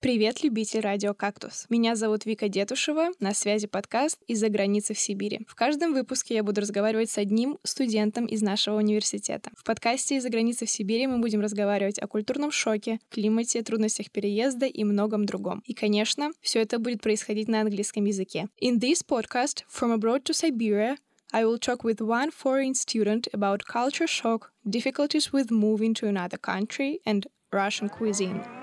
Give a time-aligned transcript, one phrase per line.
[0.00, 1.66] Привет, любитель радио «Кактус».
[1.68, 5.40] Меня зовут Вика Детушева, на связи подкаст «Из-за границы в Сибири».
[5.48, 9.50] В каждом выпуске я буду разговаривать с одним студентом из нашего университета.
[9.56, 14.66] В подкасте «Из-за границы в Сибири» мы будем разговаривать о культурном шоке, климате, трудностях переезда
[14.66, 15.64] и многом другом.
[15.66, 18.46] И, конечно, все это будет происходить на английском языке.
[18.62, 20.96] In this podcast, From Abroad to Siberia,
[21.32, 26.38] I will talk with one foreign student about culture shock, difficulties with moving to another
[26.38, 28.57] country, and Russian cuisine.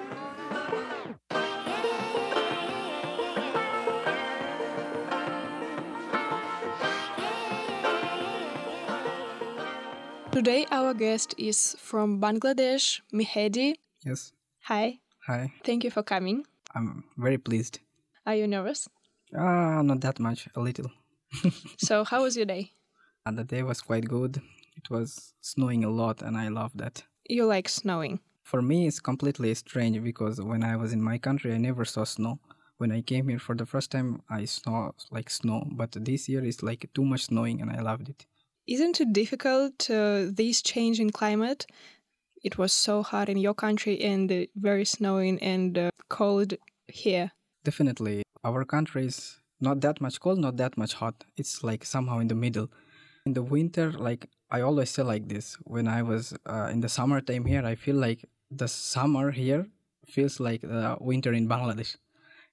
[10.36, 13.75] Today, our guest is from Bangladesh, Mehedi.
[14.06, 14.34] Yes.
[14.64, 15.00] Hi.
[15.28, 15.54] Hi.
[15.64, 16.46] Thank you for coming.
[16.75, 17.80] I'm very pleased.
[18.25, 18.89] Are you nervous?
[19.34, 20.92] Ah, not that much, a little.
[21.78, 22.74] so, how was your day?
[23.25, 24.42] And the day was quite good.
[24.75, 27.02] It was snowing a lot, and I love that.
[27.30, 28.20] You like snowing?
[28.44, 32.03] For me, it's completely strange because when I was in my country, I never saw
[32.03, 32.39] snow.
[32.75, 36.44] When I came here for the first time, I saw like snow, but this year
[36.44, 38.25] it's like too much snowing, and I loved it.
[38.67, 41.67] Isn't it difficult, uh, this change in climate?
[42.44, 46.55] It was so hot in your country and uh, very snowing and uh, cold
[46.88, 47.31] here.
[47.63, 48.23] Definitely.
[48.43, 51.25] Our country is not that much cold, not that much hot.
[51.38, 52.71] It's like somehow in the middle.
[53.27, 56.89] In the winter, like I always say like this when I was uh, in the
[56.89, 59.67] summertime here, I feel like the summer here
[60.08, 61.97] feels like the winter in Bangladesh.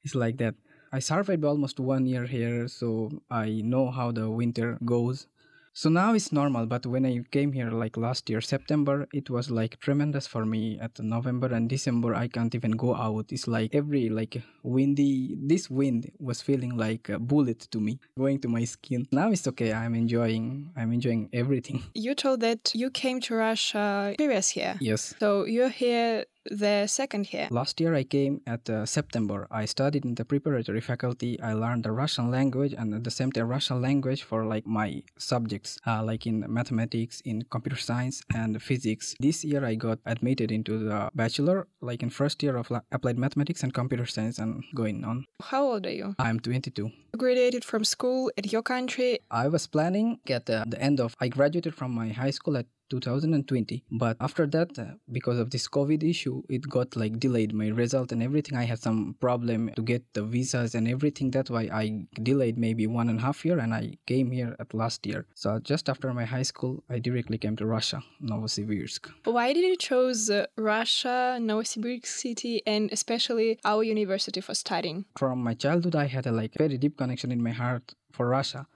[0.02, 0.56] It's like that.
[0.92, 5.26] I survived almost one year here, so I know how the winter goes.
[5.74, 9.50] So now it's normal, but when I came here like last year, September, it was
[9.50, 10.78] like tremendous for me.
[10.78, 13.32] At November and December, I can't even go out.
[13.32, 18.38] It's like every like windy, this wind was feeling like a bullet to me, going
[18.40, 19.08] to my skin.
[19.12, 19.72] Now it's okay.
[19.72, 21.82] I'm enjoying, I'm enjoying everything.
[21.94, 24.76] You told that you came to Russia previous year.
[24.78, 25.14] Yes.
[25.18, 27.48] So you're here the second year.
[27.50, 29.46] Last year I came at uh, September.
[29.50, 31.40] I studied in the preparatory faculty.
[31.40, 35.02] I learned the Russian language and at the same time Russian language for like my
[35.18, 39.14] subjects, uh, like in mathematics, in computer science and physics.
[39.20, 43.18] This year I got admitted into the bachelor, like in first year of la- applied
[43.18, 45.26] mathematics and computer science and going on.
[45.42, 46.14] How old are you?
[46.18, 46.82] I'm 22.
[46.82, 49.18] You graduated from school at your country.
[49.30, 52.66] I was planning at uh, the end of I graduated from my high school at
[53.00, 57.68] 2020 but after that uh, because of this covid issue it got like delayed my
[57.68, 58.56] result and everything.
[58.58, 61.30] I had some problem to get the visas and everything.
[61.30, 61.84] That's why i
[62.30, 65.26] delayed maybe one and a half year and i came here at last year.
[65.34, 67.98] So just after my high school i directly came to russia
[68.30, 69.02] novosibirsk.
[69.36, 74.98] Why did you choose uh, Russia, Novosibirsk city, and especially our university for studying?
[75.22, 78.66] from my childhood i had a like very deep connection in my heart for russia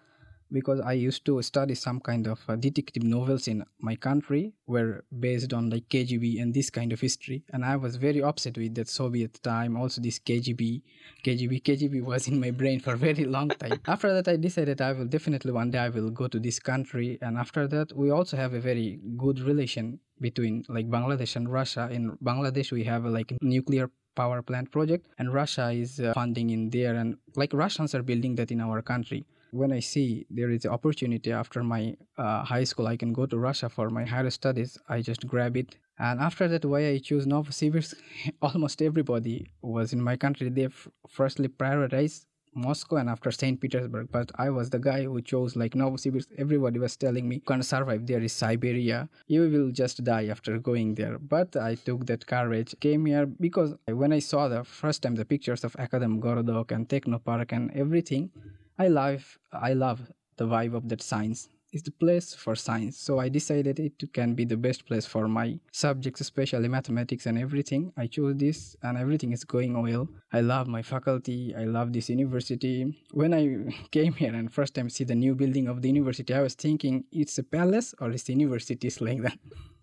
[0.50, 5.04] because I used to study some kind of uh, detective novels in my country were
[5.18, 7.44] based on like KGB and this kind of history.
[7.52, 9.76] And I was very upset with that Soviet time.
[9.76, 10.82] Also this KGB
[11.24, 13.80] KGB KGB was in my brain for a very long time.
[13.86, 17.18] After that I decided I will definitely one day I will go to this country.
[17.20, 21.88] And after that we also have a very good relation between like Bangladesh and Russia.
[21.90, 25.08] In Bangladesh we have a like nuclear power plant project.
[25.18, 26.94] And Russia is uh, funding in there.
[26.94, 31.32] And like Russians are building that in our country when I see there is opportunity
[31.32, 34.78] after my uh, high school, I can go to Russia for my higher studies.
[34.88, 35.76] I just grab it.
[35.98, 37.94] And after that, why I choose Novosibirsk,
[38.42, 40.50] almost everybody was in my country.
[40.50, 43.60] They f- firstly prioritized Moscow and after St.
[43.60, 44.08] Petersburg.
[44.10, 46.28] But I was the guy who chose like Novosibirsk.
[46.38, 49.08] Everybody was telling me, can't survive there is Siberia.
[49.26, 51.18] You will just die after going there.
[51.18, 55.24] But I took that courage, came here because when I saw the first time the
[55.24, 58.30] pictures of Akademgorodok and Technopark and everything,
[58.78, 60.00] I love I love
[60.36, 61.48] the vibe of that science.
[61.72, 62.96] It's the place for science.
[62.96, 67.36] So I decided it can be the best place for my subjects, especially mathematics and
[67.38, 67.92] everything.
[67.96, 70.08] I chose this and everything is going well.
[70.32, 71.54] I love my faculty.
[71.54, 72.96] I love this university.
[73.12, 73.42] When I
[73.90, 77.04] came here and first time see the new building of the university, I was thinking
[77.12, 79.38] it's a palace or it's a university it's like that.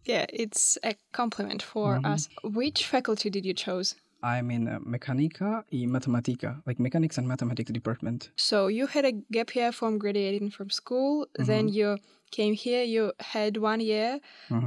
[0.05, 2.05] Yeah, it's a compliment for mm-hmm.
[2.05, 2.27] us.
[2.43, 3.95] Which faculty did you choose?
[4.23, 8.31] I'm in uh, Mechanica y Matematica, like mechanics and mathematics department.
[8.37, 11.97] So you had a gap year from graduating from school, then you
[12.31, 14.19] came here, you had one year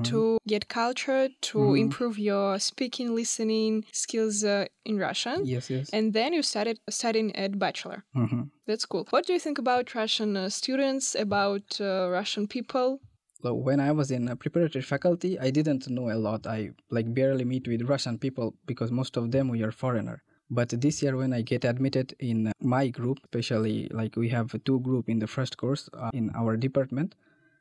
[0.04, 5.40] to get culture, to improve your speaking, listening skills uh, in Russian.
[5.44, 5.90] Yes, yes.
[5.92, 8.04] And then you started studying at bachelor.
[8.14, 8.50] Mhm.
[8.66, 9.06] That's cool.
[9.10, 13.00] What do you think about Russian uh, students, about uh, Russian people?
[13.46, 16.48] So when I was in a preparatory faculty, I didn't know a lot.
[16.48, 20.24] I like barely meet with Russian people because most of them we are foreigner.
[20.50, 24.80] But this year, when I get admitted in my group, especially like we have two
[24.80, 27.14] group in the first course uh, in our department,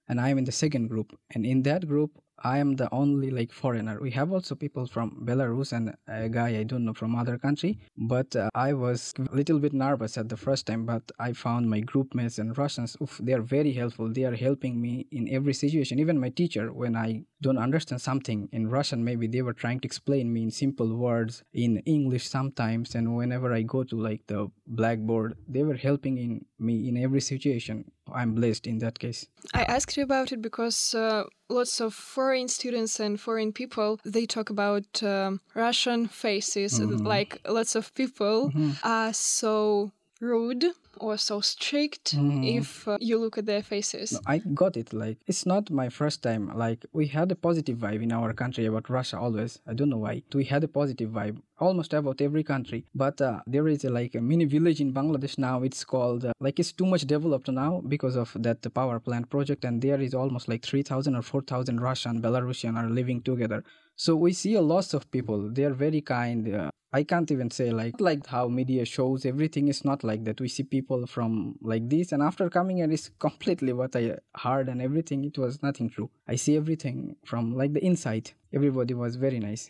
[0.09, 1.15] and I'm in the second group.
[1.35, 3.99] And in that group, I am the only like foreigner.
[4.01, 7.79] We have also people from Belarus and a guy I don't know from other country.
[7.97, 10.85] But uh, I was a little bit nervous at the first time.
[10.85, 12.97] But I found my group mates and Russians.
[13.01, 14.11] Oof, they are very helpful.
[14.11, 15.99] They are helping me in every situation.
[15.99, 19.85] Even my teacher, when I don't understand something in Russian, maybe they were trying to
[19.87, 22.95] explain me in simple words in English sometimes.
[22.95, 27.21] And whenever I go to like the blackboard, they were helping in me in every
[27.21, 27.91] situation.
[28.13, 29.27] I'm blessed in that case.
[29.53, 34.25] I asked you about it because uh, lots of foreign students and foreign people they
[34.25, 36.79] talk about um, Russian faces.
[36.79, 37.05] Mhm.
[37.05, 38.77] Like lots of people Mhm.
[38.83, 40.65] are so rude
[40.97, 42.57] or so strict Mhm.
[42.59, 44.13] if uh, you look at their faces.
[44.13, 44.93] No, I got it.
[44.93, 46.43] Like it's not my first time.
[46.55, 49.59] Like we had a positive vibe in our country about Russia always.
[49.67, 50.23] I don't know why.
[50.33, 52.85] We had a positive vibe almost about every country.
[52.95, 55.63] But uh, there is a, like a mini village in Bangladesh now.
[55.63, 59.65] It's called uh, like it's too much developed now because of that power plant project.
[59.65, 63.63] And there is almost like three thousand or four thousand Russian, Belarusian are living together.
[63.97, 65.49] So we see a lot of people.
[65.49, 66.53] They are very kind.
[66.55, 66.69] Uh,
[66.99, 70.37] I can't even say like like how media shows everything is not like that.
[70.45, 71.31] We see people from
[71.71, 74.03] like this, and after coming here is completely what I
[74.43, 75.19] heard and everything.
[75.29, 76.09] It was nothing true.
[76.33, 76.97] I see everything
[77.31, 78.25] from like the inside.
[78.57, 79.63] Everybody was very nice.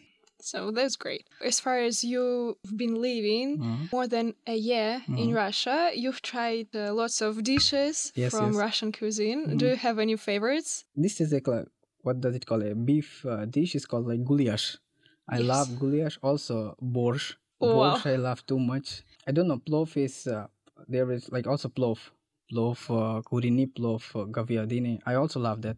[0.52, 1.24] So that's great.
[1.52, 3.84] As far as you've been living Mhm.
[3.96, 5.36] more than a year in Mhm.
[5.44, 8.56] Russia, you've tried uh, lots of dishes Yes, from yes.
[8.66, 9.42] Russian cuisine.
[9.60, 9.70] Do Mhm.
[9.72, 10.72] you have any favorites?
[11.06, 11.42] This is a
[12.06, 14.78] what does it call a beef uh, dish is called like gulash.
[15.30, 15.48] I Yes.
[15.48, 16.18] love gulash.
[16.22, 17.38] Also borscht.
[17.60, 17.94] Oh, wow.
[17.94, 19.04] borscht I love too much.
[19.28, 19.58] I don't know.
[19.60, 20.48] Plov is uh,
[20.88, 22.00] there is like also plov,
[22.52, 25.02] plov uh, kurini, plov uh, gaviadini.
[25.06, 25.78] I also love that.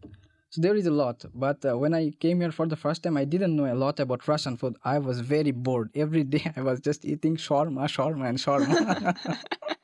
[0.50, 1.24] So there is a lot.
[1.34, 4.00] But uh, when I came here for the first time, I didn't know a lot
[4.00, 4.76] about Russian food.
[4.84, 5.90] I was very bored.
[5.94, 9.16] Every day I was just eating shawarma, shawarma, and shawarma.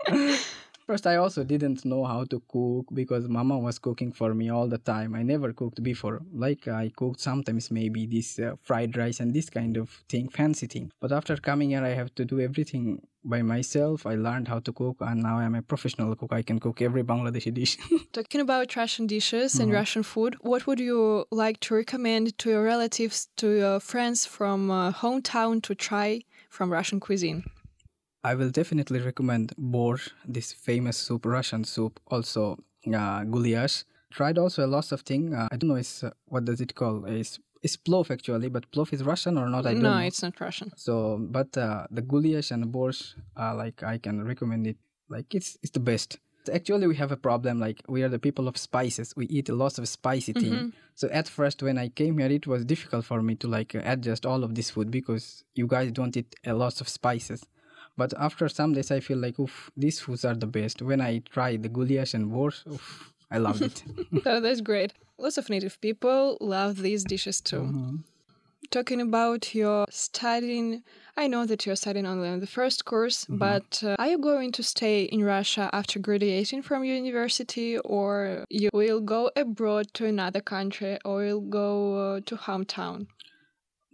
[0.86, 4.68] First, I also didn't know how to cook because mama was cooking for me all
[4.68, 5.14] the time.
[5.14, 6.20] I never cooked before.
[6.34, 10.66] Like I cooked sometimes maybe this uh, fried rice and this kind of thing, fancy
[10.66, 10.92] thing.
[11.00, 14.04] But after coming here, I have to do everything by myself.
[14.04, 16.34] I learned how to cook and now I'm a professional cook.
[16.34, 17.78] I can cook every Bangladeshi dish.
[18.12, 19.74] Talking about Russian dishes and Mhm.
[19.80, 24.70] Russian food, what would you like to recommend to your relatives, to your friends from
[24.70, 26.20] uh, hometown to try
[26.50, 27.42] from Russian cuisine?
[28.24, 32.00] I will definitely recommend borscht, this famous soup, Russian soup.
[32.06, 32.58] Also,
[32.92, 33.84] uh, goulash.
[34.10, 35.34] Tried also a lot of thing.
[35.34, 35.76] Uh, I don't know.
[35.76, 37.04] Uh, what does it call?
[37.04, 39.66] It's it's plov actually, but plov is Russian or not?
[39.66, 40.06] I don't no, know.
[40.06, 40.72] it's not Russian.
[40.76, 44.76] So, but uh, the goulash and borscht, uh, like I can recommend it.
[45.08, 46.18] Like it's it's the best.
[46.52, 47.58] Actually, we have a problem.
[47.58, 49.14] Like we are the people of spices.
[49.16, 50.52] We eat a lot of spicy thing.
[50.52, 50.72] Mhm.
[50.94, 54.24] So at first, when I came here, it was difficult for me to like adjust
[54.24, 57.44] all of this food because you guys don't eat a lot of spices.
[57.96, 60.82] But after some days, I feel like, oof, these foods are the best.
[60.82, 63.84] When I try the goulash and borscht, oof, I loved it.
[64.24, 64.92] so that's great.
[65.18, 67.62] Lots of native people love these dishes too.
[67.62, 67.98] Mhm.
[68.70, 70.82] Talking about your studying,
[71.16, 73.38] I know that you're studying only on the first course, Mhm.
[73.38, 78.70] but uh, are you going to stay in Russia after graduating from university, or you
[78.72, 83.06] will go abroad to another country, or you'll go uh, to hometown?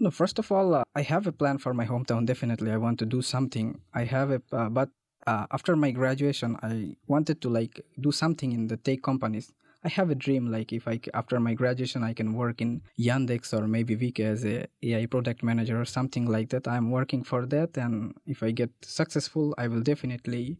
[0.02, 2.24] No, first of all, uh, I have a plan for my hometown.
[2.24, 3.78] Definitely, I want to do something.
[3.92, 4.88] I have a, uh, but
[5.26, 9.52] uh, after my graduation, I wanted to like do something in the tech companies.
[9.84, 13.52] I have a dream, like if I after my graduation, I can work in Yandex
[13.52, 16.66] or maybe VK as a AI product manager or something like that.
[16.66, 20.56] I'm working for that, and if I get successful, I will definitely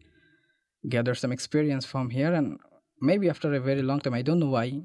[0.86, 2.58] gather some experience from here, and
[3.00, 4.82] maybe after a very long time, I don't know why.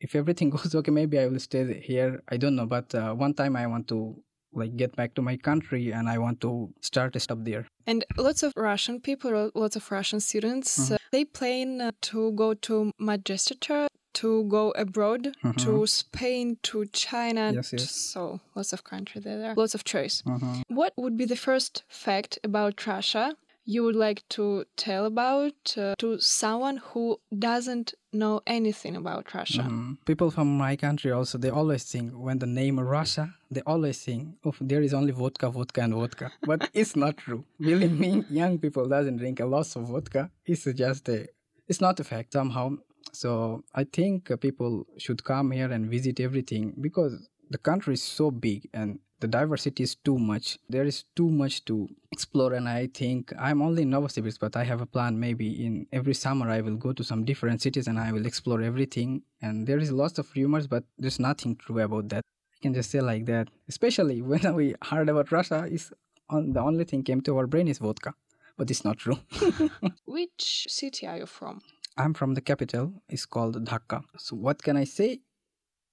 [0.00, 2.22] If everything goes okay, maybe I will stay here.
[2.28, 4.16] I don't know, but uh, one time I want to
[4.52, 7.66] like get back to my country and I want to start a stop there.
[7.86, 10.92] And lots of Russian people, lots of Russian students, Mhm.
[10.94, 15.56] uh, they plan uh, to go to magistrature, to go abroad, Mhm.
[15.64, 17.50] to Spain, to China.
[17.52, 17.90] Yes, to- yes.
[17.90, 20.22] So lots of country there, lots of choice.
[20.24, 20.62] Mhm.
[20.68, 23.34] What would be the first fact about Russia
[23.64, 29.62] you would like to tell about uh, to someone who doesn't know anything about Russia?
[29.62, 29.98] Mhm.
[30.04, 34.36] People from my country also they always think when the name Russia, they always think,
[34.44, 37.44] "Oh, there is only vodka, vodka, and vodka." But it's not true.
[37.58, 40.30] Believe me, young people doesn't drink a lot of vodka.
[40.46, 41.26] It's just a,
[41.68, 42.76] it's not a fact somehow.
[43.12, 48.30] So I think people should come here and visit everything because the country is so
[48.30, 50.58] big and the diversity is too much.
[50.68, 54.64] There is too much to explore, and I think I'm only in Novosibirsk, but I
[54.64, 55.18] have a plan.
[55.18, 58.60] Maybe in every summer I will go to some different cities and I will explore
[58.60, 59.22] everything.
[59.40, 62.22] And there is lots of rumors, but there's nothing true about that.
[62.54, 63.48] I can just say like that.
[63.66, 65.90] Especially when we heard about Russia, is
[66.28, 68.12] on the only thing came to our brain is vodka,
[68.58, 69.18] but it's not true.
[70.04, 71.62] Which city are you from?
[71.96, 72.92] I'm from the capital.
[73.08, 74.02] It's called Dhaka.
[74.18, 75.20] So what can I say?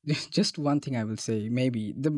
[0.40, 1.48] just one thing I will say.
[1.48, 2.12] Maybe the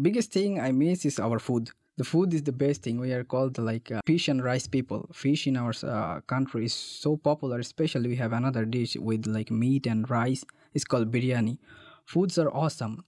[0.00, 1.70] biggest thing I miss is our food.
[1.96, 2.98] The food is the best thing.
[2.98, 5.08] We are called like uh, fish and rice people.
[5.12, 7.60] Fish in our uh, country is so popular.
[7.60, 10.44] Especially we have another dish with like meat and rice.
[10.72, 11.58] It's called biryani.
[12.04, 13.04] Foods are awesome.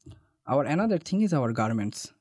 [0.47, 2.12] Our another thing is our garments.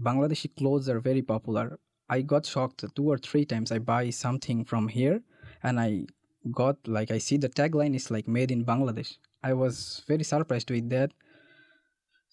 [0.00, 1.78] Bangladeshi clothes are very popular.
[2.08, 3.72] I got shocked two or three times.
[3.72, 5.22] I buy something from here,
[5.62, 6.06] and I
[6.52, 9.16] got like I see the tagline is like made in Bangladesh.
[9.42, 11.12] I was very surprised with that.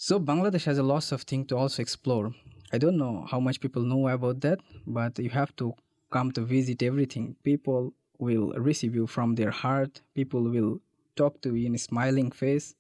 [0.02, 2.34] So Bangladesh has a lot of things to also explore.
[2.72, 5.74] I don't know how much people know about that, but you have to
[6.10, 7.36] come to visit everything.
[7.44, 10.00] People will receive you from their heart.
[10.16, 10.80] People will
[11.18, 12.76] talk to you in a smiling face.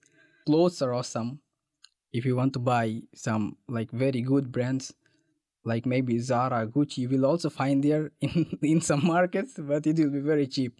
[0.46, 1.42] Clothes are awesome.
[2.14, 4.94] If you want to buy some like very good brands,
[5.66, 9.98] like maybe Zara, Gucci, you will also find there in, in some markets, but it
[9.98, 10.80] will be very cheap.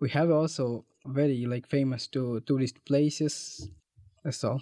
[0.00, 3.70] We have also very like famous to tourist places.
[4.24, 4.60] That's all.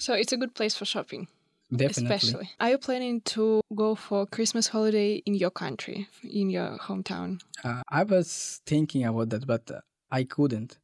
[0.00, 1.28] So it's a good place for shopping.
[1.70, 2.14] Definitely.
[2.16, 2.50] Especially.
[2.58, 7.42] Are you planning to go for Christmas holiday in your country, in your hometown?
[7.62, 9.80] Uh, I was thinking about that, but uh,
[10.10, 10.78] I couldn't.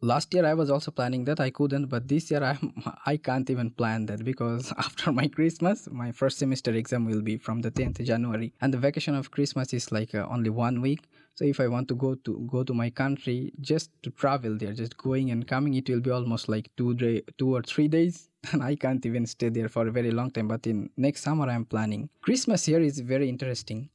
[0.00, 2.58] Last year I was also planning that I couldn't, but this year I
[3.06, 7.36] I can't even plan that because after my Christmas, my first semester exam will be
[7.36, 11.08] from the 10th January, and the vacation of Christmas is like uh, only one week.
[11.40, 14.74] So if I want to go to go to my country just to travel there,
[14.74, 18.28] just going and coming, it will be almost like two day, two or three days
[18.52, 20.48] and I can't even stay there for a very long time.
[20.48, 22.10] But in next summer, I'm planning.
[22.20, 23.88] Christmas here is very interesting.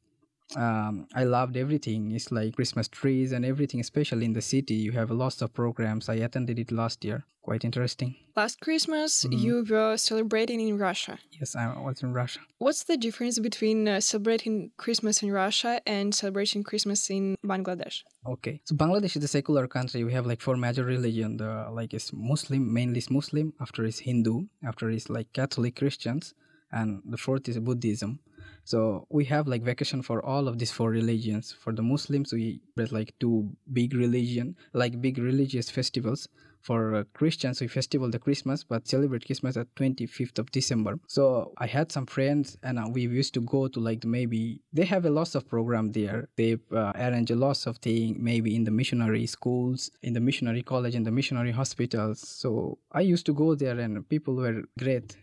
[0.56, 2.12] Um, I loved everything.
[2.12, 4.76] It's like Christmas trees and everything, especially in the city.
[4.76, 6.08] You have lots of programs.
[6.10, 7.26] I attended it last year.
[7.42, 8.16] Quite interesting.
[8.36, 11.20] Last Christmas, you were celebrating in Russia.
[11.32, 12.40] Yes, I was in Russia.
[12.58, 18.02] What's the difference between uh, celebrating Christmas in Russia and celebrating Christmas in Bangladesh?
[18.26, 20.04] Okay, so Bangladesh is a secular country.
[20.04, 21.38] We have like four major religion.
[21.38, 23.54] The like is Muslim, mainly is Muslim.
[23.62, 24.48] After is Hindu.
[24.66, 26.34] After is like Catholic Christians,
[26.72, 28.20] and the fourth is Buddhism.
[28.66, 31.54] So we have like vacation for all of these four religions.
[31.54, 36.28] For the Muslims, we have like two big religion, like big religious festivals.
[36.62, 41.00] For uh, Christians, we festival the Christmas, but celebrate Christmas at 25th of December.
[41.06, 44.86] So I had some friends, and uh, we used to go to like maybe they
[44.86, 46.28] have a lot of program there.
[46.38, 50.64] They uh, arrange a lot of thing, maybe in the missionary schools, in the missionary
[50.64, 52.28] college, in the missionary hospitals.
[52.28, 55.16] So I used to go there, and people were great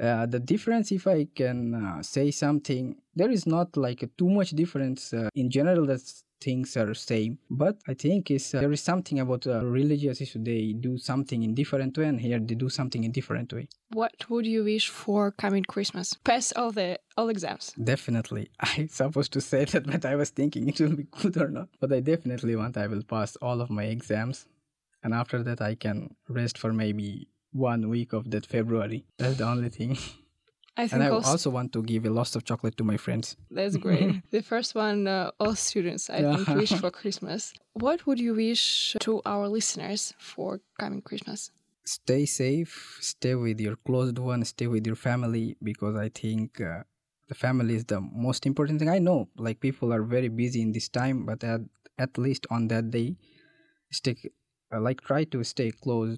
[0.00, 4.28] uh, the difference if i can uh, say something there is not like a too
[4.28, 6.00] much difference uh, in general that
[6.40, 7.38] things are same.
[7.50, 10.42] But i think is uh, there is something about uh, religious issue.
[10.42, 13.68] They do something in different way and here they do something in different way.
[13.92, 16.14] What would you wish for coming Christmas?
[16.24, 17.72] Pass all the all exams.
[17.82, 18.50] definitely.
[18.60, 21.68] I supposed to say that but i was thinking it will be good or not.
[21.80, 24.46] But i definitely want i will pass all of my exams.
[25.02, 29.44] And after that i can rest for maybe one week of that february that's the
[29.44, 29.96] only thing
[30.78, 32.96] I think and i also, also want to give a lot of chocolate to my
[32.96, 34.22] friends that's great.
[34.30, 37.54] the first one, uh, all students, I think, wish for Christmas.
[37.72, 41.50] What would you wish to our listeners for coming Christmas?
[41.86, 46.82] stay safe stay with your closed one stay with your family because i think uh,
[47.28, 50.72] the family is the most important thing i know like people are very busy in
[50.72, 51.60] this time but at,
[51.98, 53.14] at least on that day
[53.92, 54.16] stay
[54.74, 56.16] uh, like try to stay close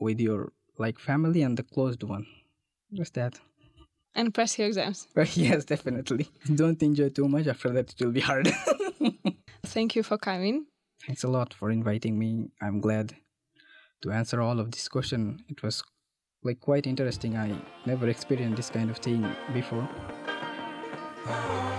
[0.00, 2.26] with your like family and the closed one.
[2.92, 3.40] Just that.
[4.14, 5.08] And press your exams.
[5.14, 6.28] but yes definitely.
[6.54, 7.46] Don't enjoy too much.
[7.46, 8.48] After that it will be hard.
[9.66, 10.66] Thank you for coming.
[11.06, 12.50] thanks a lot for inviting me.
[12.60, 13.16] I'm glad
[14.02, 15.42] to answer all of this question.
[15.48, 15.82] It was
[16.42, 17.36] like quite interesting.
[17.36, 19.88] I never experienced this kind of thing before